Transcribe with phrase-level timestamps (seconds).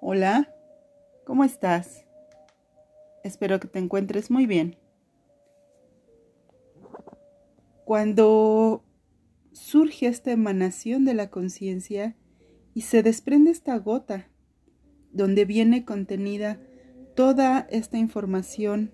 [0.00, 0.54] Hola,
[1.24, 2.06] ¿cómo estás?
[3.24, 4.76] Espero que te encuentres muy bien.
[7.84, 8.84] Cuando
[9.50, 12.14] surge esta emanación de la conciencia
[12.74, 14.28] y se desprende esta gota
[15.10, 16.60] donde viene contenida
[17.16, 18.92] toda esta información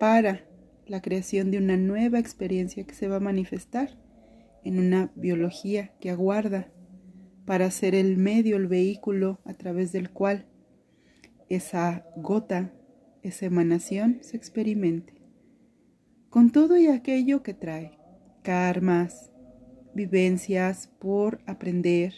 [0.00, 0.46] para
[0.86, 3.98] la creación de una nueva experiencia que se va a manifestar
[4.64, 6.72] en una biología que aguarda
[7.44, 10.46] para ser el medio, el vehículo a través del cual
[11.48, 12.72] esa gota,
[13.22, 15.14] esa emanación se experimente.
[16.30, 17.98] Con todo y aquello que trae,
[18.42, 19.30] karmas,
[19.94, 22.14] vivencias por aprender,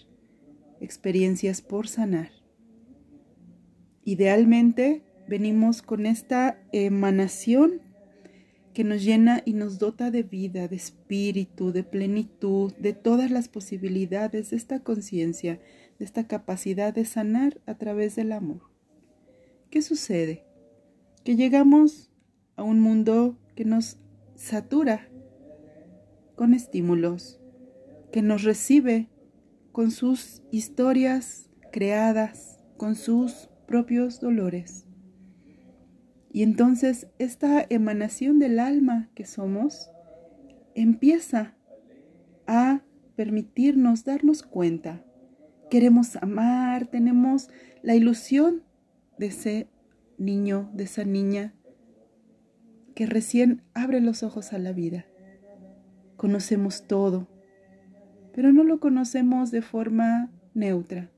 [0.81, 2.31] experiencias por sanar.
[4.05, 7.81] Idealmente venimos con esta emanación
[8.75, 13.49] que nos llena y nos dota de vida, de espíritu, de plenitud, de todas las
[13.49, 15.61] posibilidades de esta conciencia,
[15.99, 18.63] de esta capacidad de sanar a través del amor.
[19.71, 20.45] ¿Qué sucede?
[21.23, 22.11] Que llegamos
[22.57, 23.99] a un mundo que nos
[24.35, 25.09] satura
[26.35, 27.41] con estímulos,
[28.13, 29.09] que nos recibe
[29.71, 34.85] con sus historias creadas, con sus propios dolores.
[36.35, 39.93] Y entonces esta emanación del alma que somos
[40.75, 41.55] empieza
[42.49, 42.83] a
[43.15, 45.05] permitirnos darnos cuenta.
[45.71, 47.51] Queremos amar, tenemos
[47.83, 48.65] la ilusión
[49.17, 49.69] de ese
[50.19, 51.55] niño, de esa niña
[52.97, 55.07] que recién abre los ojos a la vida.
[56.17, 57.29] Conocemos todo,
[58.35, 61.13] pero no lo conocemos de forma neutra.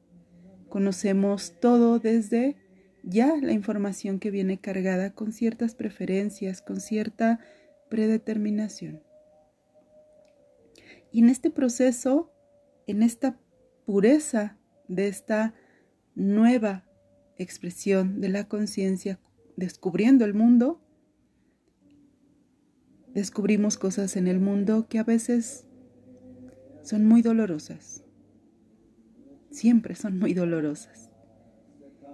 [0.68, 2.65] Conocemos todo desde
[3.06, 7.38] ya la información que viene cargada con ciertas preferencias, con cierta
[7.88, 9.00] predeterminación.
[11.12, 12.32] Y en este proceso,
[12.86, 13.38] en esta
[13.86, 15.54] pureza de esta
[16.16, 16.84] nueva
[17.38, 19.20] expresión de la conciencia,
[19.56, 20.82] descubriendo el mundo,
[23.14, 25.64] descubrimos cosas en el mundo que a veces
[26.82, 28.04] son muy dolorosas.
[29.50, 31.05] Siempre son muy dolorosas.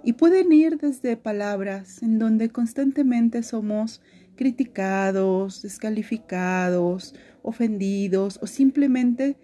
[0.04, 4.02] Y pueden ir desde palabras en donde constantemente somos
[4.34, 9.36] criticados, descalificados, ofendidos o simplemente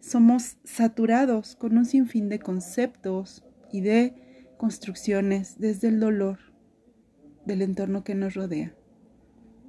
[0.00, 4.14] somos saturados con un sinfín de conceptos y de
[4.56, 6.38] construcciones desde el dolor
[7.46, 8.74] del entorno que nos rodea.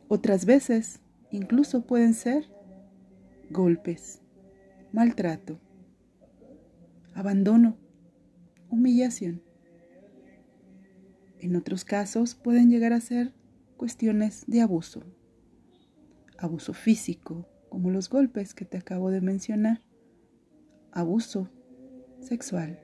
[0.07, 1.01] Otras veces
[1.31, 2.45] incluso pueden ser
[3.49, 4.21] golpes,
[4.91, 5.59] maltrato,
[7.13, 7.77] abandono,
[8.69, 9.41] humillación.
[11.41, 13.33] En otros casos pueden llegar a ser
[13.75, 15.01] cuestiones de abuso.
[16.37, 19.81] Abuso físico, como los golpes que te acabo de mencionar.
[20.91, 21.49] Abuso
[22.19, 22.79] sexual,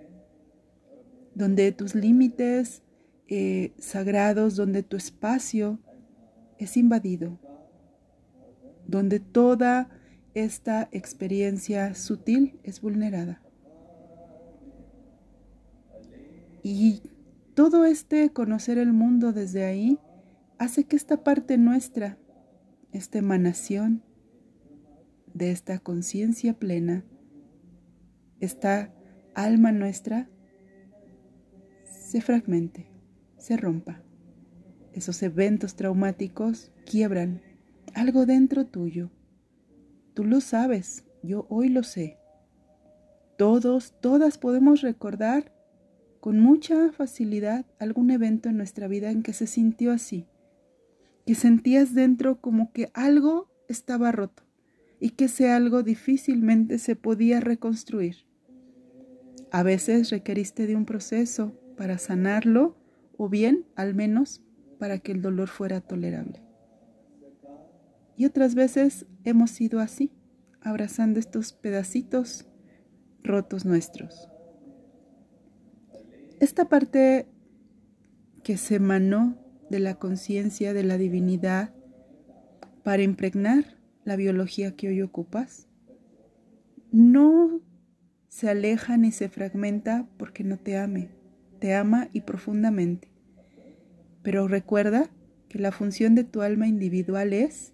[1.35, 2.81] donde tus límites
[3.27, 5.77] eh, sagrados, donde tu espacio
[6.57, 7.37] es invadido,
[8.87, 9.87] donde toda
[10.33, 13.39] esta experiencia sutil es vulnerada.
[16.63, 17.03] Y
[17.69, 19.99] todo este conocer el mundo desde ahí
[20.57, 22.17] hace que esta parte nuestra,
[22.93, 24.05] esta emanación
[25.33, 27.03] de esta conciencia plena,
[28.39, 28.93] esta
[29.35, 30.29] alma nuestra,
[31.83, 32.89] se fragmente,
[33.37, 34.01] se rompa.
[34.93, 37.41] Esos eventos traumáticos quiebran
[37.95, 39.11] algo dentro tuyo.
[40.13, 42.17] Tú lo sabes, yo hoy lo sé.
[43.37, 45.56] Todos, todas podemos recordar
[46.19, 50.25] con mucha facilidad algún evento en nuestra vida en que se sintió así,
[51.25, 54.43] que sentías dentro como que algo estaba roto
[54.99, 58.25] y que ese algo difícilmente se podía reconstruir.
[59.51, 62.77] A veces requeriste de un proceso para sanarlo
[63.17, 64.43] o bien al menos
[64.79, 66.41] para que el dolor fuera tolerable.
[68.15, 70.11] Y otras veces hemos sido así,
[70.61, 72.47] abrazando estos pedacitos
[73.23, 74.27] rotos nuestros.
[76.39, 77.25] Esta parte
[78.43, 79.37] que se emanó
[79.71, 81.73] de la conciencia de la divinidad
[82.83, 85.67] para impregnar la biología que hoy ocupas,
[86.91, 87.59] no
[88.27, 91.09] se aleja ni se fragmenta porque no te ame,
[91.59, 93.09] te ama y profundamente.
[94.21, 95.09] Pero recuerda
[95.49, 97.73] que la función de tu alma individual es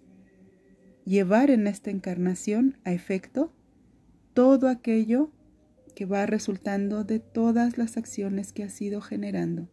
[1.04, 3.52] llevar en esta encarnación a efecto
[4.32, 5.30] todo aquello
[5.94, 9.68] que va resultando de todas las acciones que has ido generando,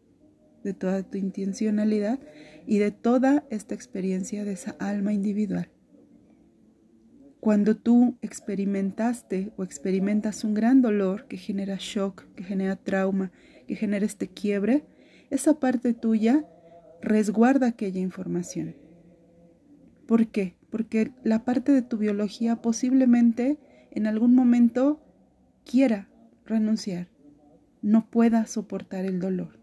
[0.63, 2.19] de toda tu intencionalidad
[2.65, 5.69] y de toda esta experiencia de esa alma individual.
[7.39, 13.31] Cuando tú experimentaste o experimentas un gran dolor que genera shock, que genera trauma,
[13.67, 14.85] que genera este quiebre,
[15.31, 16.45] esa parte tuya
[17.01, 18.75] resguarda aquella información.
[20.05, 20.55] ¿Por qué?
[20.69, 23.57] Porque la parte de tu biología posiblemente
[23.89, 25.01] en algún momento
[25.65, 26.10] quiera
[26.51, 27.09] renunciar,
[27.81, 29.59] no pueda soportar el dolor,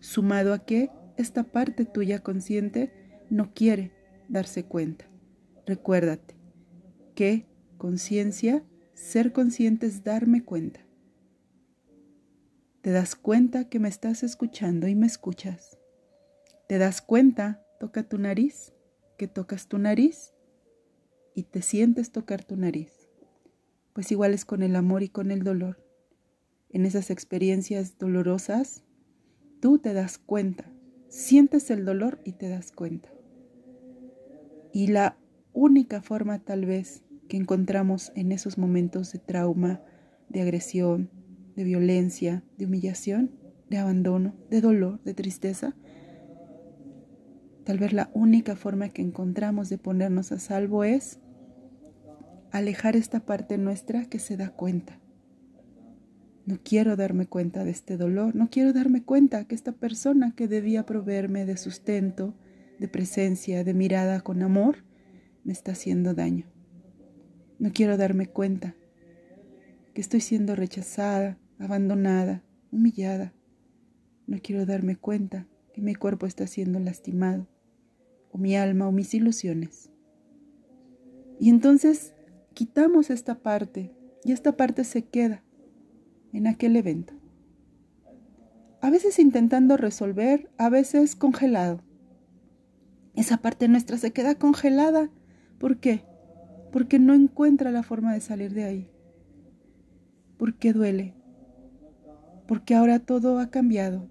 [0.00, 2.92] sumado a que esta parte tuya consciente
[3.30, 3.92] no quiere
[4.28, 5.06] darse cuenta.
[5.66, 6.36] Recuérdate,
[7.14, 7.46] que
[7.78, 8.64] conciencia,
[8.94, 10.80] ser consciente es darme cuenta.
[12.82, 15.78] Te das cuenta que me estás escuchando y me escuchas.
[16.68, 18.72] Te das cuenta, toca tu nariz,
[19.16, 20.34] que tocas tu nariz
[21.34, 23.08] y te sientes tocar tu nariz.
[23.92, 25.85] Pues igual es con el amor y con el dolor.
[26.70, 28.82] En esas experiencias dolorosas,
[29.60, 30.70] tú te das cuenta,
[31.08, 33.08] sientes el dolor y te das cuenta.
[34.72, 35.16] Y la
[35.52, 39.80] única forma tal vez que encontramos en esos momentos de trauma,
[40.28, 41.10] de agresión,
[41.54, 43.30] de violencia, de humillación,
[43.70, 45.74] de abandono, de dolor, de tristeza.
[47.64, 51.18] Tal vez la única forma que encontramos de ponernos a salvo es
[52.52, 55.00] alejar esta parte nuestra que se da cuenta.
[56.46, 60.46] No quiero darme cuenta de este dolor, no quiero darme cuenta que esta persona que
[60.46, 62.34] debía proveerme de sustento,
[62.78, 64.84] de presencia, de mirada con amor,
[65.42, 66.46] me está haciendo daño.
[67.58, 68.76] No quiero darme cuenta
[69.92, 73.32] que estoy siendo rechazada, abandonada, humillada.
[74.28, 77.48] No quiero darme cuenta que mi cuerpo está siendo lastimado,
[78.30, 79.90] o mi alma, o mis ilusiones.
[81.40, 82.14] Y entonces
[82.54, 85.42] quitamos esta parte y esta parte se queda
[86.36, 87.14] en aquel evento.
[88.80, 91.82] A veces intentando resolver, a veces congelado.
[93.14, 95.10] Esa parte nuestra se queda congelada.
[95.58, 96.04] ¿Por qué?
[96.76, 98.90] porque no encuentra la forma de salir de ahí.
[100.36, 101.14] Porque duele.
[102.46, 104.10] Porque ahora todo ha cambiado.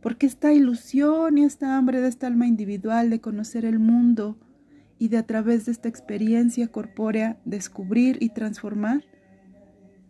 [0.00, 4.36] Porque esta ilusión y esta hambre de esta alma individual de conocer el mundo
[4.98, 9.04] y de a través de esta experiencia corpórea descubrir y transformar,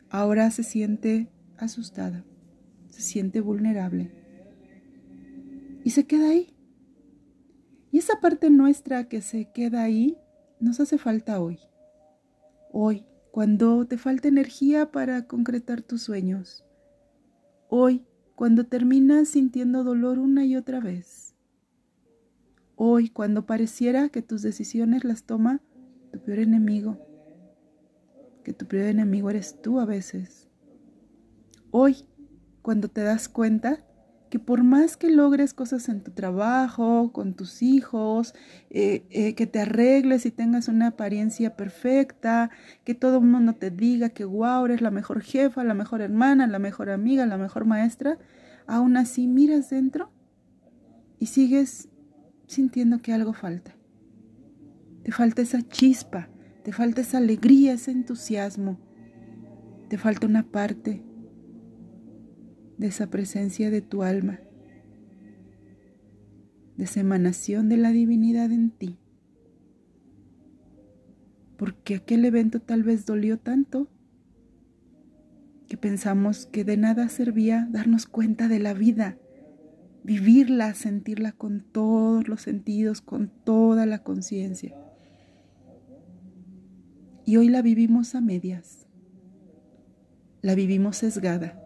[0.08, 1.29] ahora se siente
[1.59, 2.25] asustada,
[2.89, 4.11] se siente vulnerable.
[5.85, 6.55] Y se queda ahí.
[7.93, 10.19] Y esa parte nuestra que se queda ahí
[10.61, 11.59] nos hace falta hoy.
[12.73, 16.65] Hoy, cuando te falta energía para concretar tus sueños.
[17.69, 18.05] Hoy,
[18.35, 21.35] cuando terminas sintiendo dolor una y otra vez.
[22.77, 25.61] Hoy, cuando pareciera que tus decisiones las toma
[26.12, 26.99] tu peor enemigo.
[28.43, 30.49] Que tu peor enemigo eres tú a veces.
[31.76, 32.06] Hoy,
[32.62, 33.81] cuando te das cuenta
[34.31, 38.32] que por más que logres cosas en tu trabajo, con tus hijos,
[38.71, 42.50] eh, eh, que te arregles y tengas una apariencia perfecta,
[42.85, 46.47] que todo el mundo te diga que wow, eres la mejor jefa, la mejor hermana,
[46.47, 48.19] la mejor amiga, la mejor maestra,
[48.69, 50.12] aún así miras dentro
[51.19, 51.88] y sigues
[52.47, 53.75] sintiendo que algo falta.
[55.03, 56.29] Te falta esa chispa,
[56.62, 58.79] te falta esa alegría, ese entusiasmo,
[59.88, 61.03] te falta una parte
[62.85, 64.41] de esa presencia de tu alma,
[66.77, 68.99] de esa emanación de la divinidad en ti.
[71.57, 73.89] Porque aquel evento tal vez dolió tanto
[75.67, 79.17] que pensamos que de nada servía darnos cuenta de la vida,
[80.03, 84.76] vivirla, sentirla con todos los sentidos, con toda la conciencia.
[87.25, 88.87] Y hoy la vivimos a medias,
[90.43, 91.63] la vivimos sesgada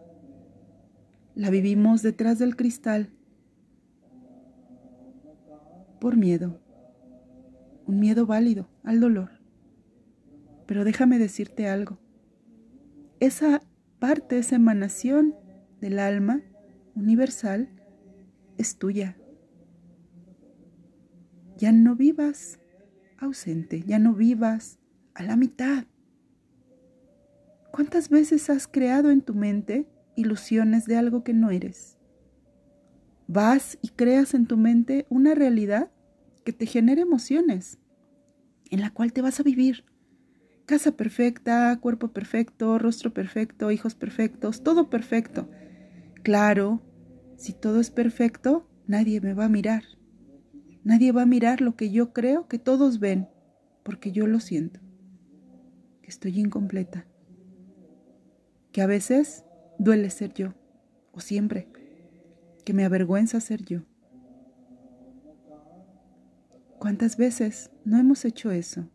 [1.39, 3.11] la vivimos detrás del cristal
[6.01, 6.59] por miedo,
[7.87, 9.29] un miedo válido al dolor.
[10.65, 11.97] Pero déjame decirte algo.
[13.21, 13.61] Esa
[13.99, 15.33] parte, esa emanación
[15.79, 16.41] del alma
[16.93, 17.69] universal
[18.57, 19.15] es tuya.
[21.55, 22.59] Ya no vivas
[23.17, 24.77] ausente, ya no vivas
[25.13, 25.85] a la mitad.
[27.71, 29.87] ¿Cuántas veces has creado en tu mente
[30.19, 31.97] ilusiones de algo que no eres.
[33.27, 35.91] Vas y creas en tu mente una realidad
[36.43, 37.77] que te genere emociones,
[38.71, 39.85] en la cual te vas a vivir.
[40.65, 45.49] Casa perfecta, cuerpo perfecto, rostro perfecto, hijos perfectos, todo perfecto.
[46.23, 46.81] Claro,
[47.37, 49.83] si todo es perfecto, nadie me va a mirar.
[50.83, 53.27] Nadie va a mirar lo que yo creo que todos ven,
[53.83, 54.79] porque yo lo siento,
[56.01, 57.05] que estoy incompleta,
[58.71, 59.43] que a veces
[59.79, 60.53] duele ser yo,
[61.11, 61.67] o siempre,
[62.63, 63.81] que me avergüenza ser yo.
[66.77, 68.87] ¿Cuántas veces no hemos hecho eso?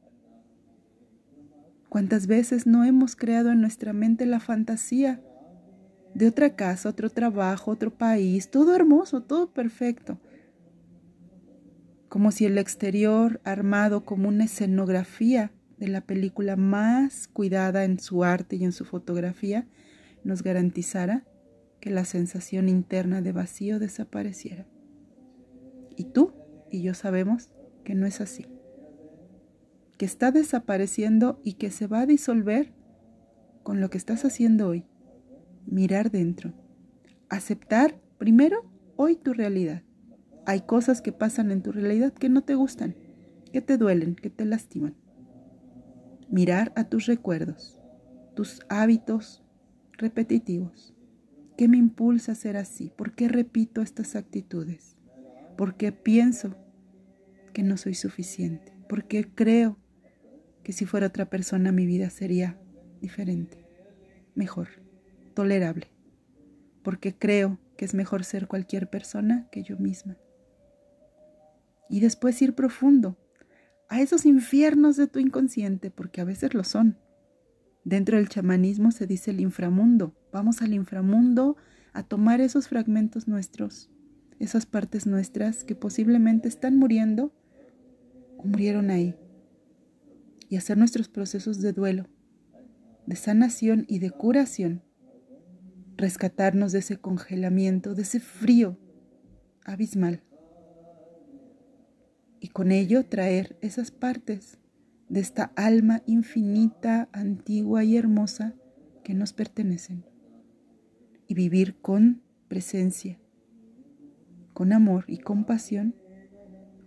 [1.89, 5.23] ¿Cuántas veces no hemos creado en nuestra mente la fantasía
[6.15, 10.19] de otra casa, otro trabajo, otro país, todo hermoso, todo perfecto?
[12.09, 18.25] Como si el exterior, armado como una escenografía de la película más cuidada en su
[18.25, 19.67] arte y en su fotografía,
[20.25, 21.25] nos garantizara
[21.81, 24.67] que la sensación interna de vacío desapareciera.
[25.97, 26.33] Y tú
[26.71, 27.51] y yo sabemos
[27.85, 28.47] que no es así,
[29.99, 32.73] que está desapareciendo y que se va a disolver
[33.63, 34.87] con lo que estás haciendo hoy.
[35.67, 36.53] Mirar dentro,
[37.29, 39.83] aceptar primero hoy tu realidad.
[40.47, 42.97] Hay cosas que pasan en tu realidad que no te gustan,
[43.53, 44.95] que te duelen, que te lastiman.
[46.29, 47.79] Mirar a tus recuerdos,
[48.35, 49.44] tus hábitos
[49.99, 50.95] repetitivos.
[51.57, 52.91] ¿Qué me impulsa a ser así?
[52.97, 54.97] ¿Por qué repito estas actitudes?
[55.57, 56.57] ¿Por qué pienso
[57.53, 58.73] que no soy suficiente?
[58.89, 59.79] ¿Por qué creo
[60.63, 62.59] que si fuera otra persona mi vida sería
[63.01, 63.65] diferente,
[64.35, 64.69] mejor,
[65.35, 65.89] tolerable?
[66.83, 70.17] ¿Por qué creo que es mejor ser cualquier persona que yo misma?
[71.89, 73.17] Y después ir profundo
[73.89, 76.99] a esos infiernos de tu inconsciente, porque a veces lo son.
[77.85, 80.15] Dentro del chamanismo se dice el inframundo.
[80.33, 81.57] Vamos al inframundo
[81.93, 83.91] a tomar esos fragmentos nuestros,
[84.39, 87.33] esas partes nuestras que posiblemente están muriendo
[88.39, 89.15] o murieron ahí.
[90.49, 92.09] Y hacer nuestros procesos de duelo,
[93.07, 94.83] de sanación y de curación.
[95.97, 98.79] Rescatarnos de ese congelamiento, de ese frío
[99.65, 100.23] abismal.
[102.41, 104.59] Y con ello traer esas partes
[105.09, 108.55] de esta alma infinita, antigua y hermosa
[109.03, 110.05] que nos pertenecen.
[111.27, 113.19] Y vivir con presencia,
[114.53, 115.95] con amor y compasión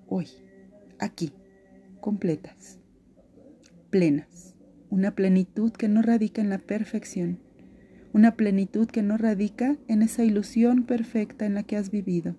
[0.07, 0.27] hoy,
[1.00, 1.33] aquí,
[2.00, 2.79] completas,
[3.89, 4.55] plenas.
[4.89, 7.39] Una plenitud que no radica en la perfección,
[8.13, 12.36] una plenitud que no radica en esa ilusión perfecta en la que has vivido.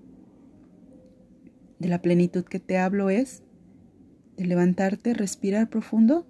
[1.79, 3.43] De la plenitud que te hablo es
[4.39, 6.27] de levantarte, respirar profundo,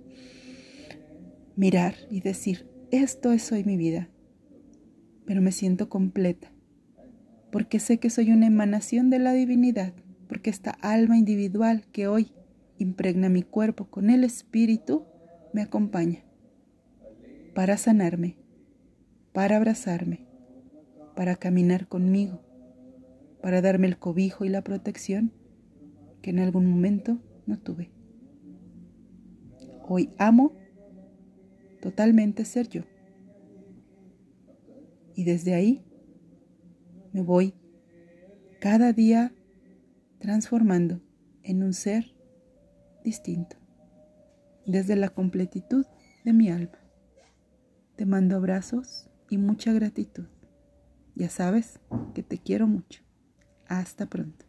[1.57, 4.09] mirar y decir, esto es hoy mi vida,
[5.27, 6.51] pero me siento completa,
[7.53, 9.93] porque sé que soy una emanación de la divinidad,
[10.27, 12.33] porque esta alma individual que hoy
[12.79, 15.05] impregna mi cuerpo con el espíritu
[15.53, 16.25] me acompaña
[17.55, 18.37] para sanarme,
[19.33, 20.27] para abrazarme,
[21.15, 22.41] para caminar conmigo,
[23.43, 25.33] para darme el cobijo y la protección
[26.23, 27.98] que en algún momento no tuve.
[29.91, 30.53] Hoy amo
[31.81, 32.83] totalmente ser yo.
[35.15, 35.83] Y desde ahí
[37.15, 37.55] me voy
[38.61, 39.35] cada día
[40.19, 41.01] transformando
[41.43, 42.15] en un ser
[43.03, 43.57] distinto,
[44.67, 45.87] desde la completitud
[46.23, 46.79] de mi alma.
[47.97, 50.27] Te mando abrazos y mucha gratitud.
[51.15, 51.81] Ya sabes
[52.15, 53.03] que te quiero mucho.
[53.67, 54.48] Hasta pronto.